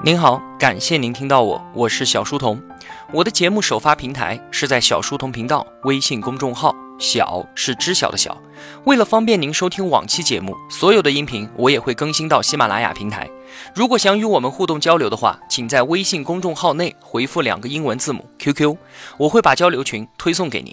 [0.00, 2.62] 您好，感谢您听到我，我是小书童。
[3.12, 8.40] 我的节目首发平台是在小书童频道微信公众号，小是知晓的小。
[8.84, 13.28] 为了方便您收听往期节目，所有的音频我也会更新到喜马拉雅平台。
[13.74, 18.76] 如果想与我们互动交流的话，请在微信公众号内回复两个英文字母 QQ，
[19.16, 20.72] 我会把交流群推送给您。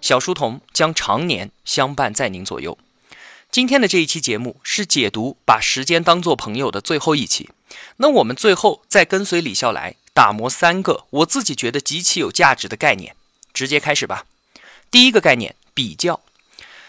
[0.00, 2.76] 小书童将常年相伴在您左右。
[3.52, 7.50] 今天的这一期节目是解读把时间当做朋友的最后一期。
[7.96, 13.14] 那我们最后再跟随李笑来打磨三个我自己觉得极其有价值的概念，
[13.52, 14.26] 直接开始吧。
[14.90, 16.20] 第一个概念，比较。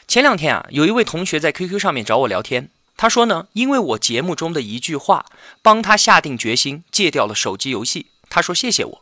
[0.08, 5.26] 前两天啊，有一位同学在 QQ 上面找我聊天，他说呢，因为我节目中的一句话，
[5.62, 8.08] 帮他下定决心戒掉了手机游戏。
[8.30, 9.02] 他说谢谢我。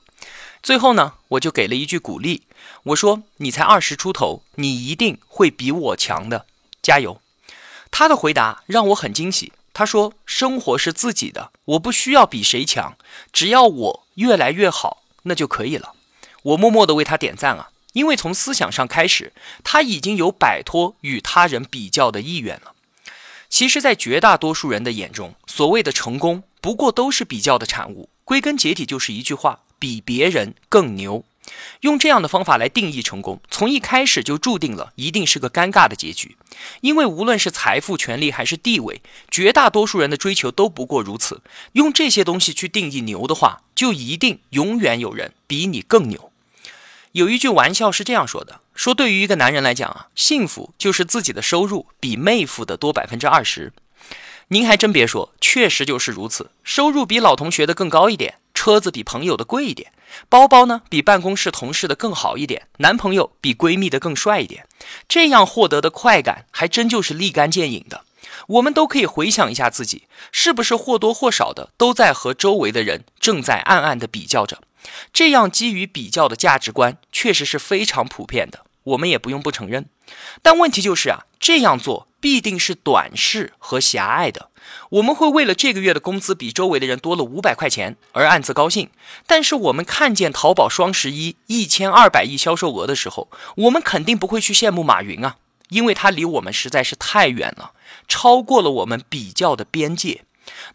[0.62, 2.44] 最后呢，我就给了一句鼓励，
[2.84, 6.46] 我说你才二十出头，你一定会比我强的，
[6.82, 7.20] 加油。
[7.92, 9.52] 他的回答让我很惊喜。
[9.74, 12.96] 他说：“生活是自己的，我不需要比谁强，
[13.32, 15.94] 只要我越来越好，那就可以了。”
[16.44, 22.74] 我默默地为他点赞啊，因为从思想上开始，他已经有摆脱与他人比较的意愿了。
[23.50, 31.24] 其实，在绝大多数人的眼中，所谓的成功不过都是比较的产物，归根结底就是一句话：比别人更牛。
[31.82, 36.38] 用这样的方法来定义成功，从一开始就注定了一定是个尴尬的结局。
[36.82, 41.42] 因为无论是财富、权利还是地位，绝大多数人的追求都不过如此。
[41.74, 46.32] 用这些东西去定义牛的话，就一定永远有人比你更牛。
[47.12, 53.74] 有一句玩笑是这样说的：说对于一个男人来讲啊，幸福就是自己的收入比妹夫的多百分之二十。
[54.48, 56.52] 您还真别说，确实就是如此。
[56.64, 59.92] 收入比老同学的更高一点，车子比朋友的贵一点。
[60.30, 64.66] 包包呢，比办公室同事的更好一点；男朋友比闺蜜的更帅一点。
[65.08, 68.04] 这样获得的快感，还真就是立竿见影的。
[68.48, 74.60] 我们都可以回想一下自己，是不是或多或少的都在和周围的人正在暗暗的比较着？
[75.14, 78.66] 这样基于比较的价值观，确实是非常普遍的。
[78.84, 79.86] 我们也不用不承认。
[80.42, 84.50] 但问题就是啊，这样做必定是短视和狭隘的。
[84.90, 88.90] 我们会为了这个月的工资比周围的人多了五百块钱而暗自高兴，
[89.28, 95.36] 但是我们看见淘宝双十一一千二百亿销售额的时候，我们肯定不会去羡慕马云啊，
[95.70, 97.72] 因为他离我们实在是太远了，
[98.08, 100.24] 超过了我们比较的边界。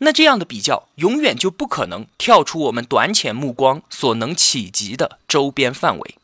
[0.00, 6.17] 那这样的比较永远就不可能跳出我们短浅目光所能企及的周边范围，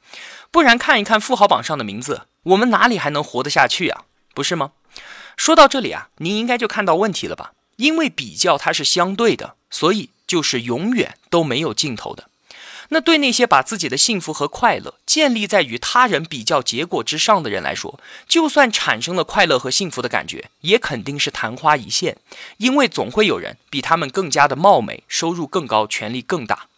[0.54, 4.04] 不然看一看富豪榜上的名字，我们哪里还能活得下去啊？
[4.34, 4.70] 不是吗？
[5.36, 7.54] 说到这里啊，您应该就看到问题了吧？
[7.74, 12.30] 因为比较它是相对的，所以就是永远都没有尽头的。
[12.90, 17.98] 那对那些把自己的幸福和快乐建立在与他人比较结果之上的人来说，
[18.28, 22.16] 就算产生了快乐和幸福的感觉，也肯定是昙花一现，
[22.58, 26.68] 因为总会有人比他们更加的貌美、收入更高、权力更大。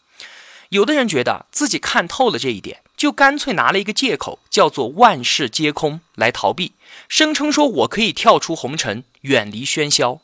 [0.71, 6.73] 有的人觉得自己看透了这一点，就干脆拿了一个借口，叫做万事皆空来逃避，
[7.09, 10.21] 声称说我可以跳出红尘，远离喧嚣。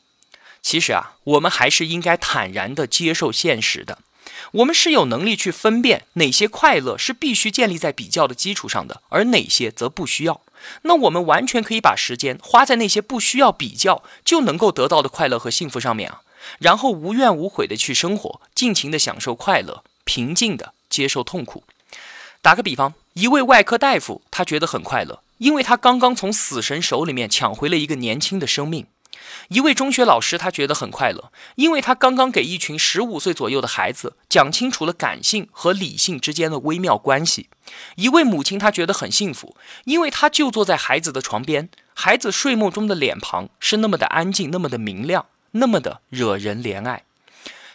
[0.63, 3.99] 其实啊，我们还是应该坦然地接受现实的。
[4.53, 10.41] 我们是有能力去分辨哪些快乐是必须建立在比较的基础上的，而哪些则不需要。
[10.83, 16.23] 那我们完全可以把时间花在那些不需要比较就能够得到的快乐和幸福上面啊，
[16.59, 21.65] 然后无怨无悔地去生活，尽情地享受快乐，平静地接受痛苦。
[22.43, 28.85] 打个比方，一位外科大夫，他觉得很快乐，因为他刚刚从死神手里面抢回了一个年轻的生命。
[29.47, 37.49] 一位中学老师，他觉得很快乐，因为他刚刚给一群十五岁左右的孩子讲清楚了感性和理性之间的微妙关系。
[37.95, 47.05] 一位母亲，她觉得很幸福，因为她就坐在孩子的床边，孩子睡梦中的脸庞是那么的安静，那么的明亮，那么的惹人怜爱。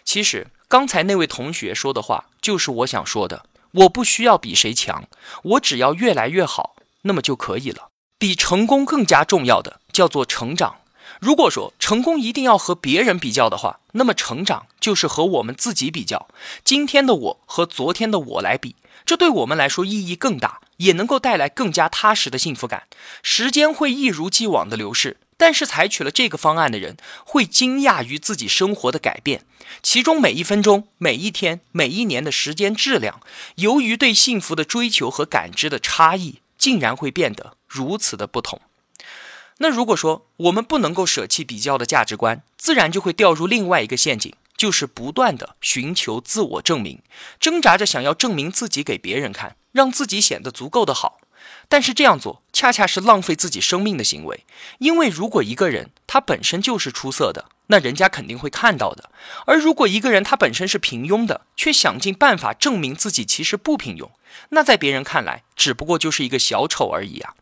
[0.03, 3.45] 其实，刚才那位同学说的话，就是我想说的。
[3.72, 5.07] 我不需要比谁强，
[5.44, 7.89] 我只要越来越好，那么就可以了。
[8.17, 10.78] 比成功更加重要的，叫做成长。
[11.19, 16.28] 如果说成功一定要和别人比较的话，那么成长就是和我们自己比较。
[16.64, 18.75] 今天的我和昨天的我来比，
[19.05, 22.84] 这对我们来说意义更大，也能够带来更加踏实的幸福感。
[23.23, 29.45] 时间会一如既往的流逝，但是采取了这个方案的人会惊讶于自己生活的改变，
[29.84, 33.22] 其中每一分钟、每一天、每一年的时间质量，
[33.55, 38.59] 由于对幸福的追求和感知的差异，竟然会变得如此的不同。
[39.59, 47.01] 那如果说我们不能够舍弃比较的价值观，自然就会掉入另外一个陷阱，就是不断的寻求自我证明，
[47.40, 51.19] 挣扎着想要证明自己给别人看，让自己显得足够的好。
[51.70, 54.46] 但是这样做恰恰是浪费自己生命的行为，
[54.79, 59.09] 因为如果一个人他本身就是出色的，那人家肯定会看到的。
[59.46, 64.09] 而如果一个人他本身是平庸的，却想尽办法证明自己其实不平庸，
[64.49, 67.35] 那在别人看来，只不过就是一个小丑而已啊。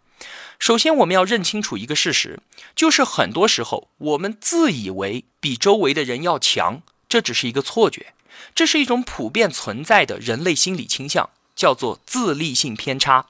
[0.58, 2.40] 首先，我们要认清楚一个事实，
[2.75, 8.13] 就是很多时候我们自以为比周围的人要强，这只是一个错觉，
[8.56, 13.28] 这是一种普遍存在的人类心理倾向，叫做自立性偏差。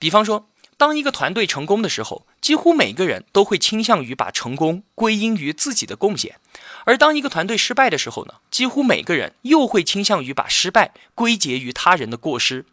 [0.00, 0.48] 比方说，
[0.78, 6.36] 当一个团队成功的时候，几乎每个人都会倾向于把成功归因于自己的贡献；
[6.86, 12.64] 而当一个团队失败的时候呢，几乎每个人又会倾向于把失败归结于他人的过失。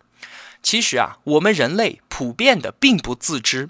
[0.64, 3.70] 其实啊，我们人类普遍的并不自知，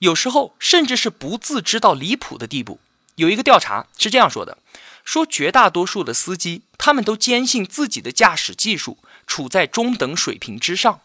[0.00, 2.78] 有时候甚至是不自知到离谱的地步。
[3.16, 4.58] 有一个调查是这样说的：
[5.02, 11.00] 说绝大多数的司机，他们都坚信自己的驾驶技术处在中等水平之上。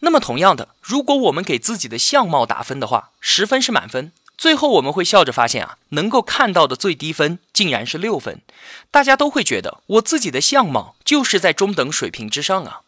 [0.00, 8.40] 那么同样的，如果我们给自己的相貌打分的话，十分是满分，最后我们会笑着发现啊，能够看到的最低分竟然是六分。
[8.92, 12.82] 大家都会觉得我自己的相貌就是在中等水平之上啊。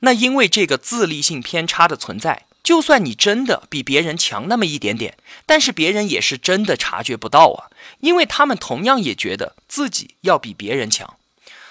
[0.00, 5.16] 那因为这个自立性偏差的存在，就算你真的比别人强那么一点点，
[5.46, 7.70] 但是别人也是真的察觉不到啊，
[8.00, 11.14] 因为他们同样也觉得自己要比别人强，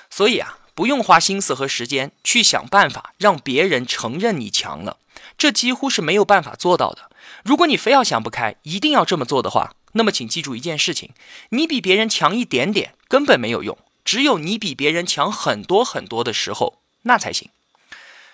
[0.10, 0.60] 所以啊。
[0.76, 4.98] 不用花心思和时间去想办法让别人承认你强了，
[5.38, 7.10] 这几乎是没有办法做到的。
[7.44, 11.12] 如果你非要想不开，一定要这么做的话，那么请记住一件事情：
[11.50, 17.50] 你比别人强一点点根本没有用，只有你比别人强很多很多的时候，那才行。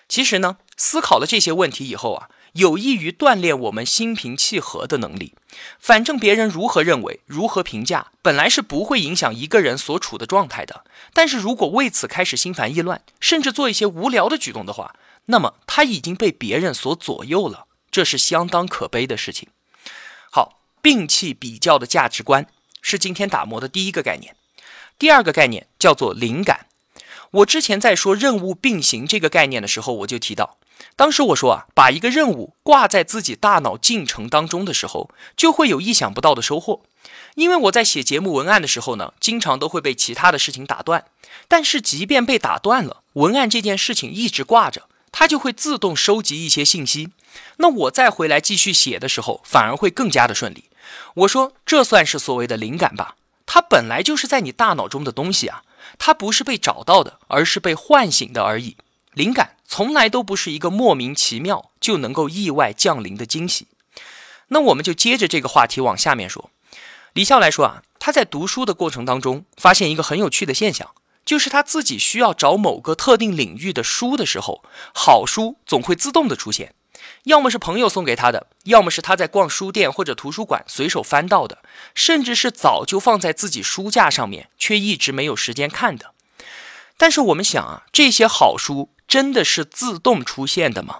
[0.07, 2.30] 其实呢，思考了这些问题以后啊。
[2.53, 5.36] 有益于锻炼我们心平气和的能力。
[5.80, 10.86] 反正别人如何认为、如何评价，本来是不会影响一个人所处的状态的。
[11.13, 19.50] 但是如果为此开始心烦意乱，甚至做一些无聊的举动的话，那么他已经被别人所左右了，这是相当可悲的事情。
[20.31, 22.48] 好，摒弃比较的价值观
[22.81, 24.36] 是今天打磨的第一个概念。
[24.98, 26.68] 第二个概念叫做灵感。
[27.31, 30.58] 我之前在说任务并行这个概念的时候，我就提到。
[30.96, 36.81] 当时我说啊，把一个任务挂在自己大脑进程当中的时候，就会有意想不到的收获。
[37.36, 41.06] 因为我在写节目文案的时候呢，经常都会被其他的事情打断。
[41.48, 47.10] 但是即便被打断了，文案这件事情一直挂着，它就会自动收集一些信息。
[47.58, 50.66] 那我再回来继续写的时候，反而会更加的顺利。
[51.14, 53.16] 我说这算是所谓的灵感吧？
[53.46, 55.64] 它本来就是在你大脑中的东西啊，
[56.00, 58.75] 它不是被找到的，而是被唤醒的而已。
[59.13, 59.57] 灵感。
[59.72, 63.68] 从来都不是一个莫名其妙就能够意外降临的惊喜。
[64.48, 66.50] 那我们就接着这个话题往下面说。
[67.13, 70.90] 李笑来说啊，他在读书的过程当中发现一个很有趣的现象，
[71.24, 76.74] 就是他自己需要找某个特定领域的书的时候，好书总会自动的出现，
[77.24, 81.60] 要么是朋友送给他的，要么是他在逛书店或者图书馆随手翻到的，
[81.94, 86.13] 甚至是早就放在自己书架上面却一直没有时间看的。
[86.98, 88.89] 但是我们想啊，这些好书。
[89.10, 91.00] 真的是自动出现的吗？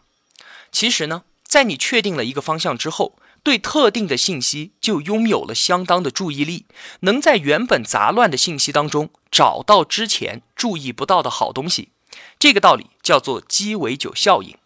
[0.72, 6.66] 其实呢，在你确定了一个方向之后，对特定的信息就拥有了相当的注意力，
[7.02, 11.90] 能在原本杂乱的信息当中找到之前注意不到的好东西。
[12.40, 14.58] 这个道理叫做鸡尾酒效应，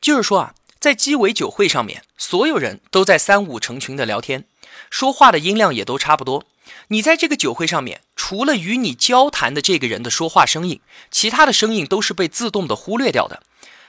[0.00, 4.44] 就是说啊，在鸡尾酒会上面，所有人都在三五成群的聊天，
[4.90, 6.44] 说话的音量也都差不多。
[6.88, 10.80] 你在这个酒会上面，除了与你交谈的这个人的说话声音，
[11.10, 13.42] 其他的声音都是被自动的忽略掉的。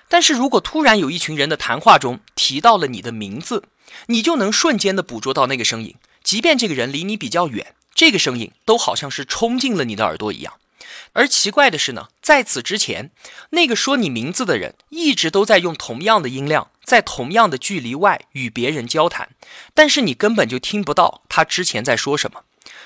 [0.08, 3.66] 但是如果突然有一群人的谈话中提到了你的名字，
[4.08, 10.56] 你就能瞬间的捕捉到那个声音，即便这个人离你比较远，这个声音都好像是冲进了你的耳朵一样。
[11.14, 13.12] 而奇怪的是呢，在此之前，
[13.52, 19.30] 那个说你名字的人一直都在用同样的音量，在同样的距离外与别人交谈，
[19.76, 22.42] 但是你根本就听不到他之前在说什么。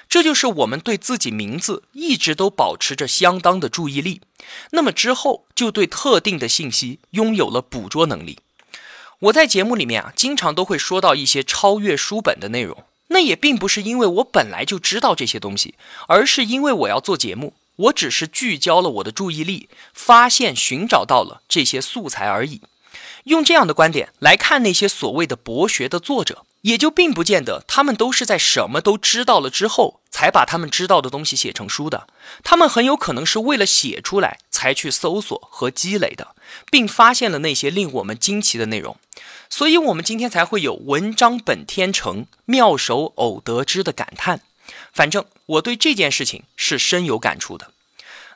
[0.09, 4.19] 这就是我们对自己名字一直都保持着相当的注意力，
[4.71, 8.39] 那么之后就对特定的信息拥有了捕捉能力。
[9.19, 15.75] 我在节目里面啊，经常都会说到一些超越书本的内容，那也并不是因为我本来就知道这些东西，
[16.09, 22.61] 而是因为我要做节目，我只是聚焦了我的注意力，发现、寻找到了这些素材而已。
[23.25, 26.45] 用这样的观点来看那些所谓的博学的作者。
[26.63, 32.07] 也就并不见得他们都是在什么都知道了之后才把他们知道的东西写成书的，
[32.41, 36.35] 他们很有可能是为了写出来才去搜索和积累的，
[36.71, 38.95] 并发现了那些令我们惊奇的内容，
[39.49, 44.39] 所以我们今天才会有“文章本天成，妙手偶得之”的感叹。
[44.93, 47.72] 反正我对这件事情是深有感触的。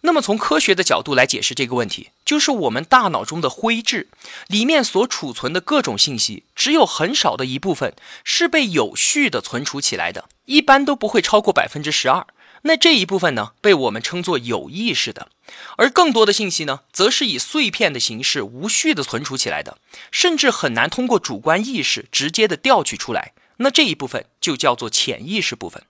[0.08, 4.08] 那么，从科学的角度来解释这个问题，就是我们大脑中的灰质
[4.48, 12.26] 里面所储存的各种信息，只有很少的一部分是被有序的存储起来的，一般都不会超过百分之十二。
[12.62, 15.28] 那这一部分呢，被我们称作有意识的；
[15.76, 19.78] 而更多的信息呢，则是以碎片的形式无序的存储起来的，
[20.10, 23.34] 甚至很难通过主观意识直接的调取出来。
[23.58, 25.84] 那这一部分就叫做潜意识部分。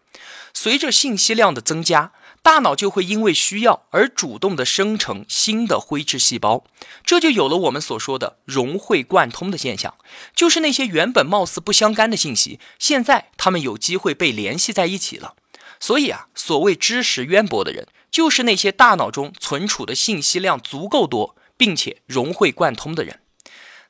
[0.55, 6.63] 随着信息量的增加，大脑就会因为需要而主动的生成新的灰质细胞，
[7.03, 9.96] 这就有了我们所说的融会贯通的现象。
[10.34, 15.36] 就是那些原本貌似不相干的信息，现在他们有机会被联系在一起了。
[15.79, 23.20] 所以啊，所谓知识渊博的人，就是那些大脑中存储的信息量足够多，并且融会贯通的人。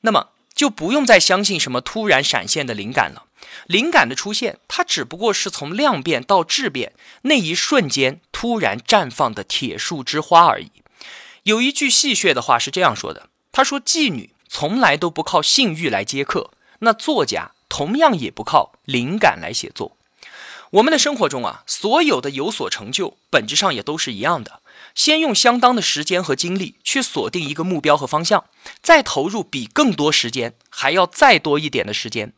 [0.01, 3.26] 那么就不用再相信什么突然闪现的灵感了。
[3.65, 10.71] 灵感的出现，它只不过是从量变到质变那一瞬间突然绽放的铁树之花而已。
[11.43, 19.95] 有一句戏谑的话是这样说的：“他说，妓女从来都不靠性欲来接客，那作家同样也不靠灵感来写作。”
[20.71, 24.61] 我们的生活中啊，所有的有所成就，本质上也都是一样的。
[24.93, 28.45] 先用相当的时间和精力去锁定一个目标和方向，
[28.81, 32.33] 再投入比更多时间还要再多一点的时间。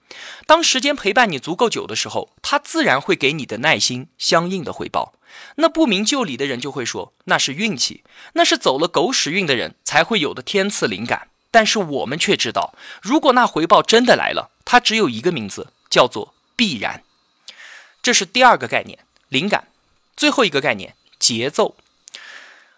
[0.46, 5.14] 当时间陪伴你足够久的时候，它自然会给你的耐心相应的回报。
[5.56, 11.30] 那不明就里的人就会说那是运气，那是走了狗屎运的人才会有的天赐灵感。
[11.52, 17.04] 但是我们却知道，如果那回报真的来了，它只有一个名字，叫做必然。
[18.02, 19.68] 这是第二个概念，灵感。
[20.16, 21.76] 最后一个概念，节奏。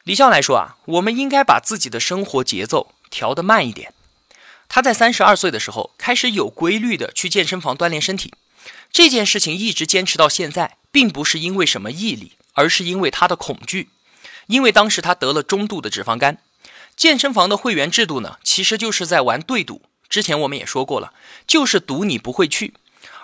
[0.03, 3.93] 李笑来说啊，我们应该把自己的生活节奏调得慢一点。
[4.67, 8.33] 他在三十二岁的时候开始有规律的去健身房锻炼身体，
[8.91, 13.89] 这件事情一直坚持到现在，并不是因为什么毅力，而是因为他的恐惧。
[14.47, 16.39] 因为当时他得了中度的脂肪肝，
[16.95, 19.83] 健身房的会员制度呢，其实就是在玩对赌。
[20.09, 21.13] 之前我们也说过了，
[21.45, 22.73] 就是赌你不会去，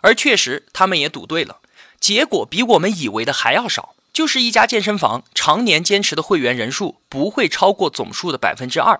[0.01, 1.59] 而确实他们也赌对了。
[1.99, 8.99] 结果比我们以为的还要少，就是一家健身房常年坚持的会员人数不会超过总数的百分之二。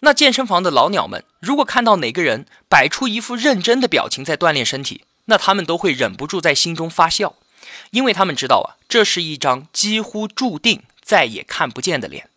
[0.00, 7.34] 那健身房的老鸟们，如果看到哪个人摆出一副认真的表情在锻炼身体，那他们都会忍不住在心中发笑，
[7.90, 12.28] 因为他们知道啊，这是一张几乎注定再也看不见的脸。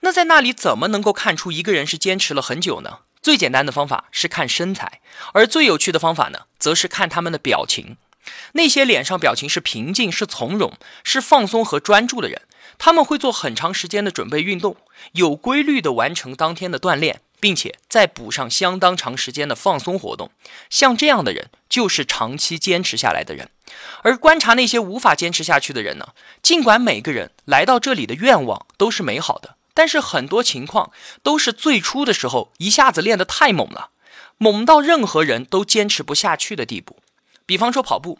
[0.00, 2.98] 那在那里怎么能够看出一个人是坚持了很久呢？
[3.20, 5.00] 最简单的方法是看身材，
[5.32, 7.96] 而最有趣的方法呢，则是看他们的表情。
[8.52, 12.42] 那些脸上表情是平静、是从容、是放松和专注的人，
[12.78, 14.76] 他们会做很长时间的准备运动，
[15.12, 20.30] 有规律地完成当天的锻炼，并且再补上相当长时间的放松活动。
[20.70, 23.48] 像这样的人，就是长期坚持下来的人。
[24.02, 26.08] 而观察那些无法坚持下去的人呢？
[26.42, 33.90] 尽管每个人来到这里的愿望都是美好的，但是很多情况都是最初的时候一下子练得太猛了，
[34.36, 36.98] 猛到任何人都坚持不下去的地步。
[37.46, 38.18] 比方说跑步，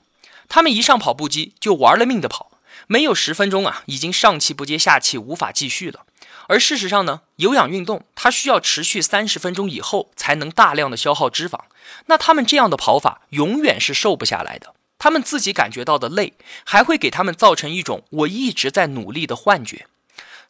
[0.48, 2.52] 他们一上跑步机就玩了命的跑，
[2.86, 6.06] 没有十分钟啊，已经上气不接下气，无法继续了。
[6.48, 11.60] 而事实上呢，有氧运动它需要持续三十分钟以后才能大量的消耗脂肪，
[12.06, 14.74] 那他们这样的跑法永远是瘦不下来的。
[14.98, 19.86] 他们自己感觉到的累，还会给他们造成一种我一直在努力的幻觉。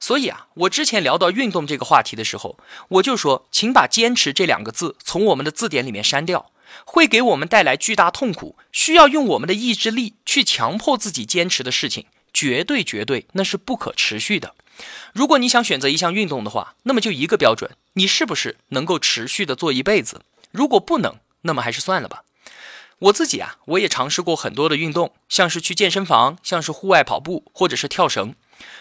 [0.01, 6.51] 所以啊，我之前聊到运动这个话题的时候，我就说，请把坚持这两个字从我们的字典里面删掉。
[6.85, 14.55] 会给我们带来巨大痛苦，需要用我们的意志力去强迫自己坚持的事情，绝对绝对那是不可持续的。
[15.13, 20.23] 如果你想选择一项运动的话，那么就一个标准：你是不是能够持续的做一辈子？
[20.51, 22.25] 如果不能，那么还是算了吧。
[22.99, 28.35] 我自己啊，我也尝试过很多的运动，像是去健身房，像是户外跑步，或者是跳绳。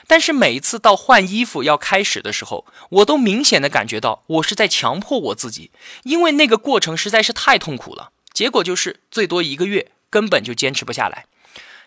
[0.08, 5.72] 但是每一次到换衣服要开始的时候，我都明显的感觉到我是在强迫我自己，
[6.04, 8.12] 因为那个过程实在是太痛苦了。
[8.34, 11.26] 结果就是最多一个月根本就坚持不下来。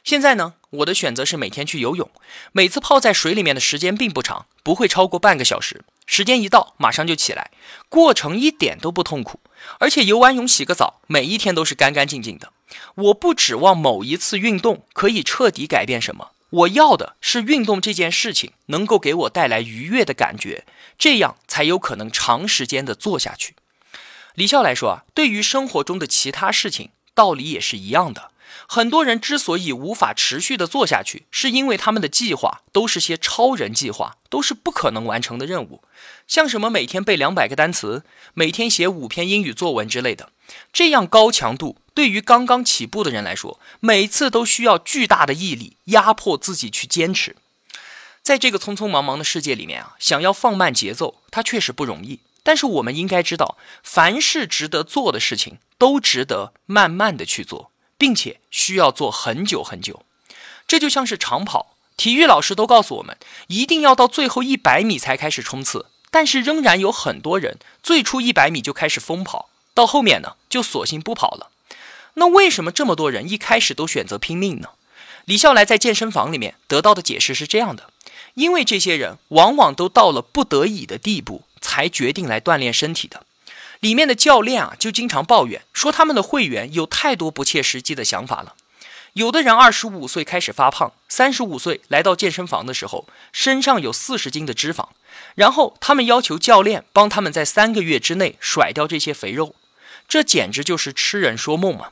[0.02, 2.10] 现在呢，我的选择是每天去游泳，
[2.52, 5.82] 每次泡在水里面的时间并不长，不会超过半个小时。
[6.04, 7.50] 时间一到，马上就起来，
[7.88, 9.40] 过程一点都不痛苦，
[9.80, 12.52] 而且游完泳洗个澡，每一天都是干干净净的。
[12.96, 16.32] 我不指望某一次运动可以彻底改变什么。
[16.54, 20.64] 我要的是运动这件事情能够给我带来愉悦的感觉，
[20.96, 23.56] 这样才有可能长时间的做下去。
[24.34, 28.30] 李笑来说啊，对于生活中的其他事情，道理也是一样的。
[28.68, 35.82] 很多人之所以无法持续的做下去，是因为他们的计划都是些超人计划，都是不可能完成的任务，
[36.28, 40.30] 像什么每天背两百个单词，每天写五篇英语作文之类的，
[40.72, 41.76] 这样高强度。
[41.94, 47.36] 对于刚刚起步的人来说，每次都需要巨大的毅力压迫自己去坚持。
[48.20, 52.20] 在这个匆匆忙忙的世界里面啊，想要放慢节奏，它确实不容易。
[52.42, 60.04] 但是我们应该知道，凡是值得做的事情，都值得慢慢的去做，并且需要做很久很久。
[60.66, 65.86] 这就像是长跑，体育老师都告诉我们，一定要到最后一百米才开始冲刺。
[66.10, 71.50] 但是仍然有很多人最初一百米就开始疯跑，到后面呢就索性不跑了。
[72.14, 74.70] 那为什么这么多人一开始都选择拼命呢？
[75.24, 77.90] 李笑来在健身房里面得到的解释是这样的：
[78.34, 83.24] 因为这些人往往都到了不得已的地步，才决定来锻炼身体的。
[83.80, 88.54] 里面的教练啊就经常抱怨说，他们的会员有太多不切实际的想法了。
[89.14, 94.88] 有的人二十五岁开始发胖，三十五岁来到健身房的时候，身上有四十斤的脂肪。
[95.36, 99.54] 然后他们要求教练帮他们在三个月之内甩掉这些肥肉，
[100.08, 101.90] 这简直就是痴人说梦嘛！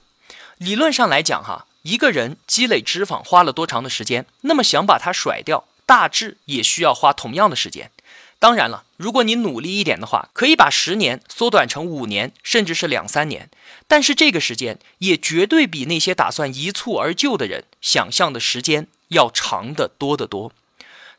[0.62, 7.90] 理论上来讲，哈，一个人积累脂肪花了多长的时间，那么想把它甩掉，大致也需要花同样的时间。
[8.38, 13.50] 当然了，如果你努力一点的话，可以把十年缩短成五年，甚至是两三年。
[13.88, 20.52] 但是这个时间也绝对比那些打算一蹴而就的人想象的时间要长得多得多。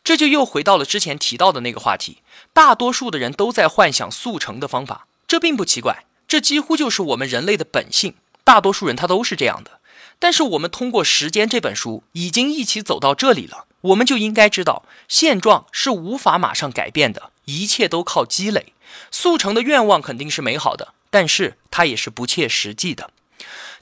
[0.05, 2.19] 这就又回到了之前提到的那个话题，
[2.53, 9.79] 大多数的人都在幻想速成的方法，这并不奇怪，这几乎就是我们人类的本性，大多数人他都是这样的。
[10.19, 18.73] 但是我们通过《时间》这本书已经一起走到这里了，我们就应该知道，现状是无法马上改变的，一切都靠积累。
[19.12, 23.09] 速成的愿望肯定是美好的，但是它也是不切实际的。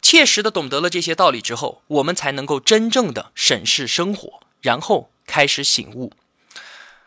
[0.01, 5.09] 切实的懂得了这些道理之后，我们才能够真正的审视生活，然后。
[5.27, 6.11] 开始醒悟。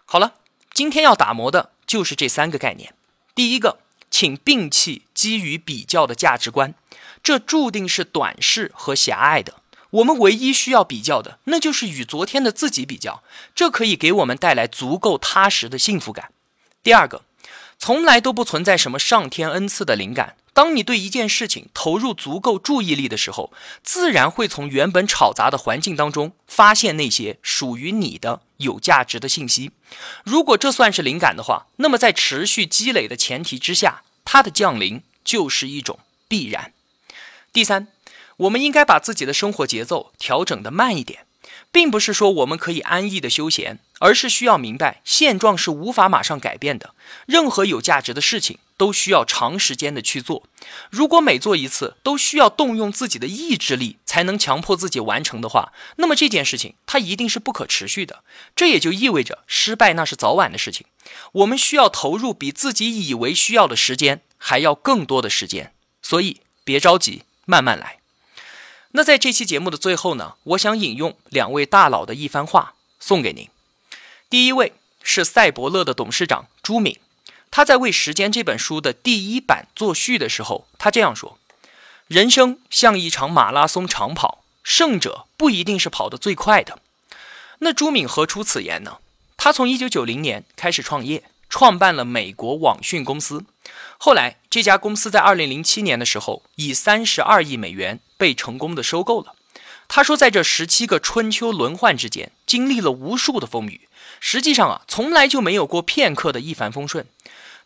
[0.07, 0.35] 好了，
[0.73, 2.95] 今天要打磨的就是这三个概念。
[3.35, 3.81] 第一个，
[4.15, 6.73] 请摒弃基于比较的价值观，
[7.21, 9.57] 这注定是短视和狭隘的。
[9.91, 13.25] 我们唯一需要比较的，那就是与昨天的自己比较，
[13.57, 16.31] 这可以给我们带来足够踏实的幸福感。
[16.85, 17.24] 第二个，
[17.85, 20.37] 从来都不存在什么上天恩赐的灵感。
[20.55, 29.71] 当你对一件事情投入足够注意力的时候，自然会从原本吵杂的环境当中发现那些属于你的有价值的信息。
[30.25, 36.73] 如果这算是灵感的话，那么在持续积累的前提之下，它的降临就是一种必然。
[37.53, 37.89] 第三，
[38.39, 41.24] 我们应该把自己的生活节奏调整的慢一点。
[41.71, 46.95] 并不是说我们可以安逸的休闲，而是需要明白现状是无法马上改变的。
[47.27, 50.45] 任何有价值的事情都需要长时间的去做。
[50.91, 58.23] 如果每做一次都需要动用自己的意志力才能强迫自己完成的话，那么这件事情它一定是不可持续的。
[58.55, 60.87] 这也就意味着失败那是早晚的事情。
[61.33, 67.99] 我们需要投入比自己以为需要的时间还要更多的时间，所以别着急，慢慢来。
[68.97, 73.49] 那在这期节目的最后呢，我想引用两位大佬的一番话送给您。
[74.31, 77.01] 第一位是赛博乐的董事长朱敏，
[77.51, 81.37] 他在为《时间》这本书的第一版作序的时候，他这样说
[82.07, 86.79] ：“人生像一场马拉松长跑，胜者不一定是跑得最快的。”
[87.59, 88.99] 那朱敏何出此言呢？
[89.37, 93.45] 他从1990年开始创业，创办了美国网讯公司。
[93.99, 99.35] 后来，这家公司在二零零七年的时候，以三十二亿美元被成功的收购了。
[99.87, 103.83] 他说，在这十七个春秋轮换之间，经历了无数的风雨。
[104.19, 107.05] 实际上啊，从来就没有过片刻的一帆风顺。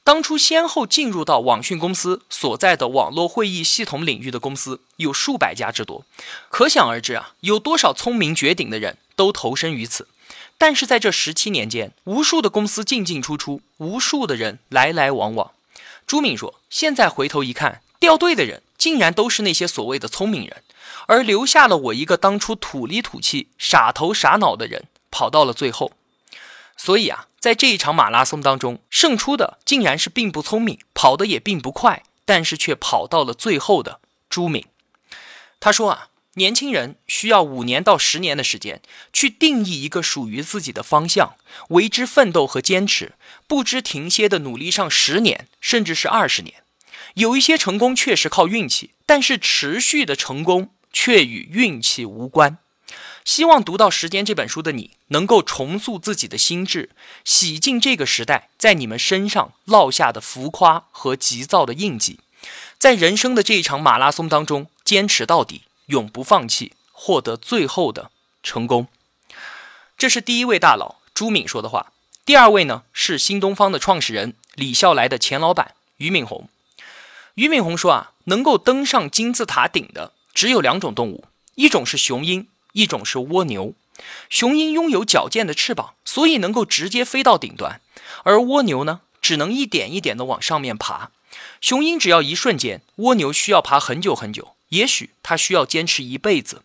[0.02, 6.04] 当初先后进入到网讯公司所在的网络会议系统领域的公司有数百家之多，
[6.48, 10.08] 可想而知啊，有多少聪明绝顶的人都投身于此。
[10.56, 15.52] 但是在这十七年间，无数的公司进进出出，无数的人来来往往。
[16.04, 20.62] 朱敏说：“现在回头一看，掉队的人竟然都是那些所谓的聪明人，
[21.08, 25.92] 而留下了我一个当初土里土气、傻头傻脑的人，跑到了最后。
[26.76, 34.64] 所以啊，在这一场马拉松当中，胜出的竟然是并不聪明、跑得也并不快，但是却跑到了最后的朱敏。
[35.58, 38.80] 他说啊。”年轻人需要五年到十年的时间
[39.12, 41.34] 去定义一个属于自己的方向，
[41.70, 43.14] 为之奋斗和坚持，
[43.48, 46.62] 不知停歇的努力上十年，甚至是二十年。
[47.18, 52.58] 有一些成功确实靠运气，但是持续的成功却与运气无关。
[53.24, 56.90] 希望读到《时间》这本书的你，能够重塑自己的心智，
[57.24, 62.20] 洗净这个时代在你们身上烙下的浮夸和急躁的印记，
[62.78, 65.62] 在人生的这一场马拉松当中坚持到底。
[65.86, 68.10] 永不放弃，获得最后的
[68.42, 68.88] 成功。
[69.96, 71.92] 这是第一位大佬朱敏说的话。
[72.26, 76.50] 第二位呢是新东方的创始人李笑来的前老板俞敏洪。
[77.38, 83.74] 俞敏洪说啊，能够登上金字塔顶的只有两种动物，一种是雄鹰，一种是蜗牛。
[84.28, 87.80] 雄鹰拥有矫健的翅膀，所以能够直接飞到顶端，
[88.24, 91.12] 而蜗牛呢，只能一点一点的往上面爬。
[91.60, 94.56] 雄鹰只要一瞬间，蜗牛需要爬很久很久。
[94.70, 96.62] 也许它需要坚持一辈子，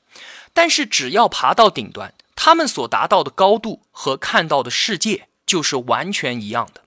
[0.56, 6.82] 但是只要爬到顶端，他们所达到的高度和看到的世界就是完全一样的。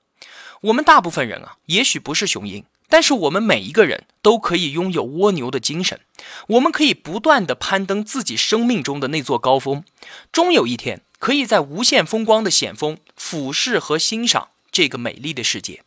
[0.62, 6.00] 我们大部分人啊，也许不是雄鹰，但是我们每一个人都可以拥有蜗牛的精神。
[6.48, 9.84] 我们可以不断的攀登自己生命中的那座高峰，
[10.32, 15.82] 终有一天可以在无限风光的险峰俯视和欣赏这个美丽的世界。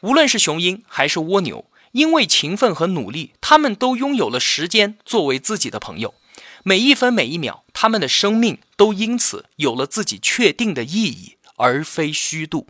[0.00, 6.14] 无论是雄鹰还是蜗牛，因为勤奋和努力，他们都拥有了时间作为自己的朋友。
[6.62, 12.66] 每一分每一秒，他们的生命都因此有了自己确定的意义，而非虚度。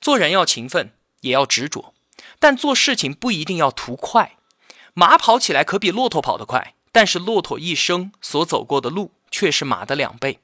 [0.00, 1.92] 做人要勤奋，也要执着，
[2.40, 4.36] 但做事情不一定要图快。
[4.94, 10.40] 马跑起来可比骆驼跑得快，但是骆驼一生所走过的路却是马的两倍。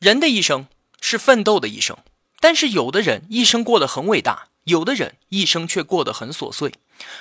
[0.00, 0.66] 人的一生
[1.00, 1.96] 是奋斗的一生，
[2.40, 6.72] 但是有的人一生过得很伟大，有的人一生却过得很琐碎。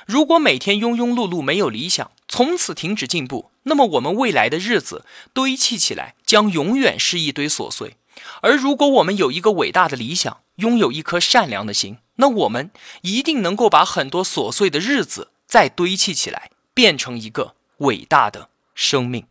[0.07, 7.97] 如果每天庸庸碌碌，没有理想，从此停止进步，那么我们未来的日子堆砌起来将永远是一堆琐碎。
[8.41, 12.71] 而如果我们有一个伟大的理想，拥有一颗善良的心，那我们
[13.01, 19.25] 一定能够把很多琐碎的日子再堆砌起来，变成一个伟大的生命。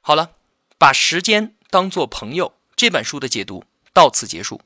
[0.00, 0.32] 好了，
[0.78, 4.60] 把时间当做朋友这本书的解读到此结束。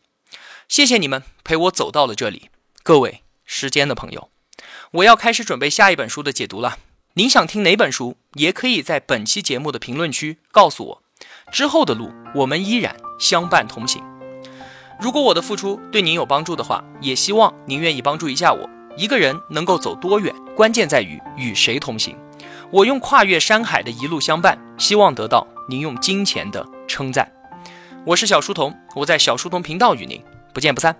[0.68, 2.50] 谢谢你们陪我走到了这里，
[2.82, 4.30] 各位时间的朋友，
[4.92, 6.78] 我要开始准备下一本书的解读了。
[7.14, 11.03] 您想听哪本书，也可以在本期节目的评论区告诉我。
[11.52, 14.02] 之后的路，我们依然相伴同行。
[15.00, 18.68] 如果我的付出对您有帮助的话，也希望您愿意帮助一下我。
[18.96, 22.16] 一个人能够走多远，关键在于与谁同行。
[22.70, 27.30] 我用跨越山海的一路相伴，希望得到您用金钱的称赞。
[28.04, 30.94] 我是小书童，我在小书童频道与您不见不散。